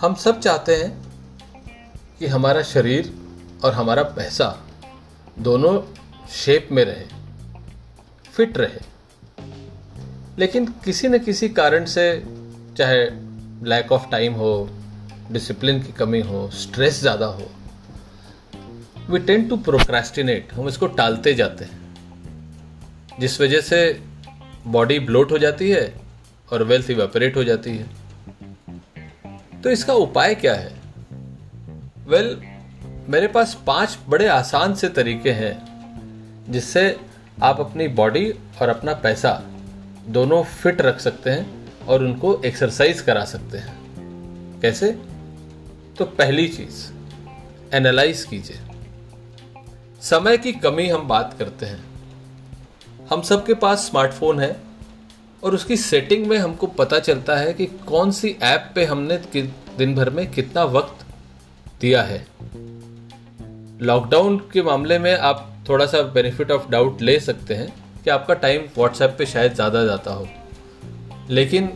[0.00, 0.90] हम सब चाहते हैं
[2.18, 3.10] कि हमारा शरीर
[3.64, 4.46] और हमारा पैसा
[5.38, 5.72] दोनों
[6.32, 7.04] शेप में रहे
[8.34, 8.80] फिट रहे।
[10.38, 12.22] लेकिन किसी न किसी कारण से,
[12.76, 13.04] चाहे
[13.68, 14.68] लैक ऑफ़ टाइम हो
[15.32, 17.50] डिसिप्लिन की कमी हो स्ट्रेस ज़्यादा हो
[19.10, 23.80] वी टेंड टू प्रोक्रेस्टिनेट हम इसको टालते जाते हैं। जिस वजह से
[24.66, 25.94] बॉडी ब्लोट हो जाती है
[26.52, 28.07] और वेल्थ इवेपरेट हो जाती है।
[29.68, 30.76] तो इसका उपाय क्या है?
[32.06, 35.62] वेल well, मेरे पास पाँच बड़े आसान से तरीके हैं
[36.48, 37.00] जिससे
[37.42, 39.42] आप अपनी बॉडी और अपना पैसा
[40.06, 43.78] दोनों फिट रख सकते हैं और उनको एक्सरसाइज करा सकते हैं।
[44.60, 44.92] कैसे?
[45.98, 46.92] तो पहली चीज़
[47.74, 48.60] एनालाइज कीजिए।
[50.00, 51.84] समय की कमी हम बात करते हैं।
[53.10, 54.67] हम सबके पास स्मार्टफ़ोन है
[55.42, 59.16] और उसकी सेटिंग में हमको पता चलता है कि कौन सी ऐप पे हमने
[59.78, 61.04] दिन भर में कितना वक्त
[61.80, 62.26] दिया है।
[63.82, 67.72] लॉकडाउन के मामले में आप थोड़ा सा बेनिफिट ऑफ़ डाउट ले सकते हैं
[68.04, 70.28] कि आपका टाइम व्हाट्सएप पे शायद ज़्यादा जाता हो।
[71.30, 71.70] लेकिन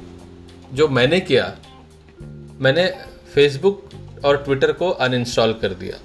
[0.73, 1.53] जो मैंने किया,
[2.61, 2.87] मैंने
[3.35, 3.91] फेसबुक
[4.25, 5.99] और ट्विटर को अनइंस्टॉल कर दिया।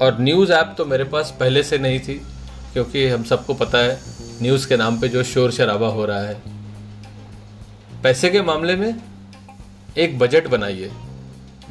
[0.00, 2.14] और न्यूज़ ऐप तो मेरे पास पहले से नहीं थी,
[2.72, 3.98] क्योंकि हम सबको पता है
[4.42, 6.42] न्यूज़ के नाम पे जो शोर शराबा हो रहा है।
[8.02, 8.94] पैसे के मामले में
[9.98, 10.92] एक बजट बनाइए।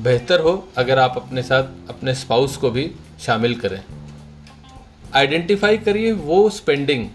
[0.02, 3.84] बेहतर हो अगर आप अपने साथ अपने स्पाउस को भी शामिल करें।
[5.14, 7.10] आइडेंटिफाई करिए वो स्पेंडिंग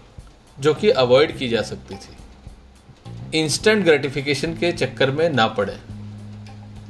[0.59, 2.15] जो कि अवॉइड की जा सकती थी।
[3.39, 5.77] इंस्टेंट ग्रेटिफिकेशन के चक्कर में ना पड़े।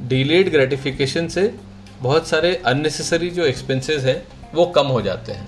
[0.07, 1.55] डिलेड ग्रेटिफिकेशन से
[1.99, 5.47] बहुत सारे अननेसेसरी जो एक्सपेंसेस हैं, वो कम हो जाते हैं।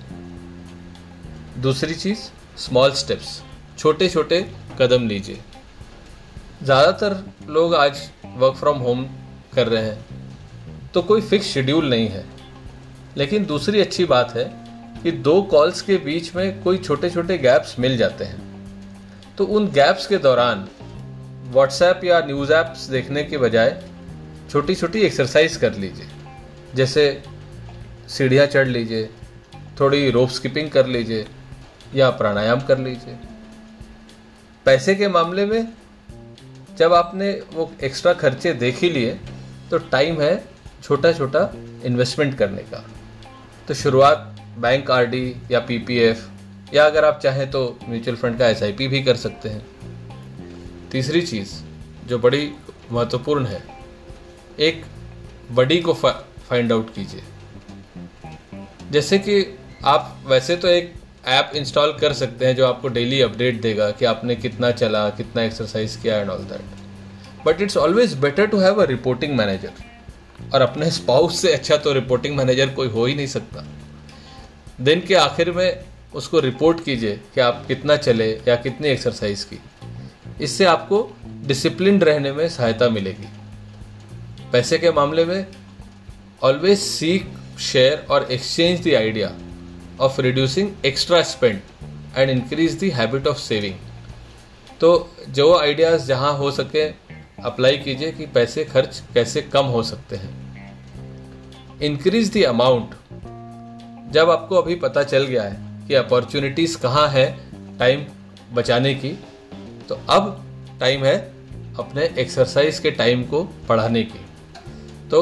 [1.61, 2.19] दूसरी चीज़
[2.59, 3.41] स्मॉल स्टेप्स
[3.77, 4.39] छोटे छोटे
[4.79, 5.39] कदम लीजिए।
[6.63, 7.15] ज़्यादातर
[7.49, 8.01] लोग आज
[8.37, 9.03] वर्क फ्रॉम होम
[9.55, 12.23] कर रहे हैं तो कोई फिक्स शेड्यूल नहीं है।
[13.17, 14.43] लेकिन दूसरी अच्छी बात है
[15.03, 19.67] कि दो कॉल्स के बीच में कोई छोटे छोटे गैप्स मिल जाते हैं। तो उन
[19.71, 20.67] गैप्स के दौरान
[21.53, 23.79] व्हाट्सएप या न्यूज़ ऐप्स देखने के बजाय
[24.51, 26.07] छोटी छोटी एक्सरसाइज कर लीजिए।
[26.75, 27.21] जैसे
[28.09, 29.09] सीढ़ियाँ चढ़ लीजिए,
[29.79, 31.25] थोड़ी रोप स्किपिंग कर लीजिए
[31.95, 33.17] या प्राणायाम कर लीजिए।
[34.65, 35.67] पैसे के मामले में
[36.77, 39.19] जब आपने वो एक्स्ट्रा खर्चे देख ही लिए
[39.71, 40.43] तो टाइम है
[40.83, 41.49] छोटा छोटा
[41.85, 42.85] इन्वेस्टमेंट करने का।
[43.67, 46.29] तो शुरुआत बैंक आरडी या पीपीएफ
[46.73, 49.65] या अगर आप चाहें तो म्यूचुअल फंड का एसआईपी भी कर सकते हैं।
[50.91, 51.53] तीसरी चीज़
[52.07, 52.51] जो बड़ी
[52.91, 53.63] महत्वपूर्ण है,
[54.59, 54.83] एक
[55.51, 57.23] बडी को फाइंड आउट कीजिए।
[58.91, 60.93] जैसे कि आप, वैसे तो एक
[61.25, 65.41] ऐप इंस्टॉल कर सकते हैं जो आपको डेली अपडेट देगा कि आपने कितना चला, कितना
[65.41, 70.61] एक्सरसाइज किया and all that but it's always better to have a reporting manager और
[70.61, 73.65] अपने स्पाउस से अच्छा तो रिपोर्टिंग मैनेजर कोई हो ही नहीं सकता.
[74.81, 79.59] दिन के आखिर में उसको रिपोर्ट कीजिए कि आप कितना चले या कितनी एक्सरसाइज की.
[80.41, 81.17] इससे आपको
[81.47, 83.27] डिसिप्लिन रहने में सहायता मिलेगी.
[84.51, 85.45] पैसे के मामले में
[86.43, 89.27] ऑलवेज सीक शेयर और exchange the idea
[90.01, 91.59] of reducing extra spend
[92.15, 93.75] and increase the habit of saving
[94.81, 96.87] तो जो आइडियाज़ जहाँ हो सके
[97.43, 100.31] अप्लाई कीजिए कि पैसे खर्च कैसे कम हो सकते हैं।
[101.81, 102.95] इंक्रीज द अमाउंट
[104.13, 107.25] जब आपको अभी पता चल गया है कि अपॉर्चुनिटीज़ कहाँ है
[107.79, 108.05] टाइम
[108.53, 109.11] बचाने की
[109.89, 110.45] तो अब
[110.79, 111.17] टाइम है
[111.79, 114.25] अपने एक्सरसाइज के टाइम को बढ़ाने की।
[115.09, 115.21] तो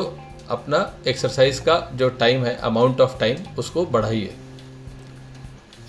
[0.50, 4.34] अपना एक्सरसाइज का जो टाइम है अमाउंट ऑफ़ टाइम उसको बढ़ाइए।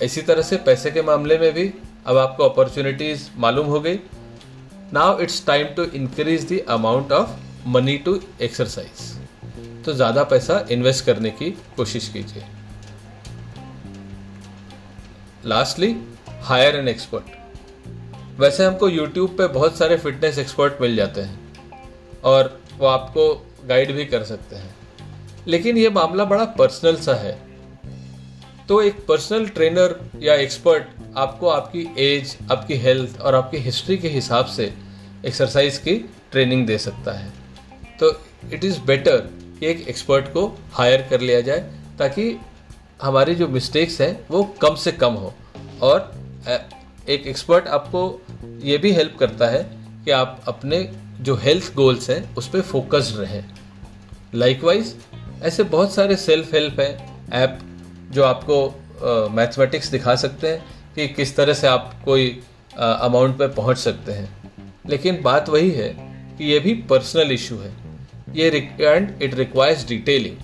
[0.02, 1.72] इसी तरह से पैसे के मामले में भी
[2.06, 3.98] अब आपको अपॉर्चुनिटीज़ मालूम हो गई।
[4.92, 9.10] Now it's time to increase the amount of money to exercise
[9.84, 12.44] तो ज़्यादा पैसा इन्वेस्ट करने की कोशिश कीजिए।
[15.44, 15.94] लास्टली
[16.42, 22.58] हायर एन एक्सपर्ट वैसे हमको यूट्यूब पे बहुत सारे फिटनेस एक्सपर्ट मिल जाते हैं और
[22.78, 23.24] वो आपको
[23.68, 24.74] गाइड भी कर सकते हैं।
[25.48, 27.32] लेकिन ये मामला बड़ा पर्सनल सा है।
[28.72, 30.84] तो एक पर्सनल ट्रेनर या एक्सपर्ट
[31.16, 34.72] आपको आपकी एज आपकी हेल्थ और आपकी हिस्ट्री के हिसाब से
[35.26, 35.94] एक्सरसाइज की
[36.32, 37.28] ट्रेनिंग दे सकता है।
[38.00, 38.10] तो
[38.52, 39.16] इट इज़ बेटर
[39.58, 41.58] कि एक एक्सपर्ट को हायर कर लिया जाए
[41.98, 42.24] ताकि
[43.02, 45.34] हमारी जो मिस्टेक्स हैं वो कम से कम हो।
[45.82, 46.10] और
[47.08, 48.04] एक एक्सपर्ट आपको
[48.62, 49.62] ये भी हेल्प करता है
[50.04, 50.82] कि आप अपने
[51.20, 53.44] जो हेल्थ गोल्स हैं उस पर फोकस्ड रहें।
[54.34, 54.94] लाइकवाइज
[55.42, 56.94] ऐसे बहुत सारे सेल्फ हेल्प हैं
[57.32, 57.58] ऐप
[58.12, 60.64] जो आपको मैथमेटिक्स दिखा सकते हैं
[60.94, 62.28] कि किस तरह से आप कोई
[62.76, 64.52] अमाउंट पर पहुँच सकते हैं।
[64.88, 65.88] लेकिन बात वही है
[66.38, 67.72] कि ये भी पर्सनल इशू है।
[68.34, 68.48] ये
[68.80, 70.36] एंड इट रिक्वायर्स डिटेलिंग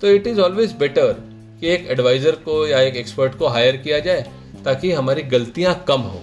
[0.00, 1.12] तो इट इज़ ऑलवेज बेटर
[1.60, 4.26] कि एक एडवाइज़र को या एक एक्सपर्ट को हायर किया जाए
[4.64, 6.20] ताकि हमारी गलतियाँ कम हो।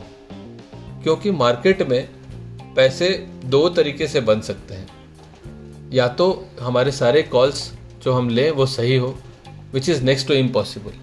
[1.04, 2.08] क्योंकि मार्केट में
[2.76, 3.10] पैसे
[3.46, 6.28] दो तरीके से बन सकते हैं। या तो
[6.60, 7.72] हमारे सारे कॉल्स
[8.04, 9.16] जो हम लें वो सही हो
[9.74, 10.94] which is next to impossible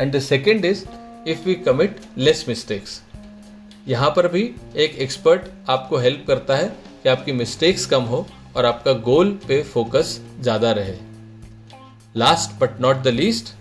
[0.00, 0.84] and the second is
[1.28, 3.00] if we commit less mistakes
[3.88, 4.42] यहाँ पर भी
[4.76, 6.68] एक एक्सपर्ट आपको हेल्प करता है
[7.02, 8.26] कि आपकी मिस्टेक्स कम हो
[8.56, 10.94] और आपका गोल पे फोकस ज़्यादा रहे।
[12.16, 13.54] Last but not the least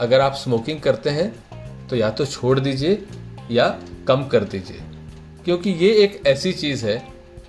[0.00, 1.32] अगर आप स्मोकिंग करते हैं
[1.88, 3.02] तो या तो छोड़ दीजिए
[3.50, 3.68] या
[4.08, 4.80] कम कर दीजिए।
[5.44, 7.02] क्योंकि ये एक ऐसी चीज़ है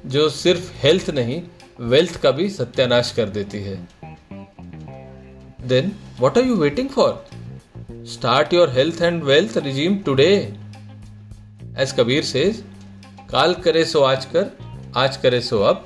[0.06, 1.42] जो सिर्फ़ हेल्थ नहीं
[1.82, 3.76] वेल्थ का भी सत्यानाश कर देती है।
[5.68, 7.26] Then what are you waiting for
[7.92, 10.54] start your health and wealth regime today
[11.78, 12.64] as Kabir says
[13.30, 14.58] काल करे सो आज कर
[14.98, 15.86] आज करे सो अब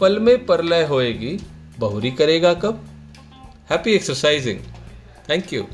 [0.00, 1.38] पल में परलय होएगी,
[1.78, 2.84] बहुरी करेगा कब?
[3.70, 4.60] Happy exercising
[5.30, 5.66] thank you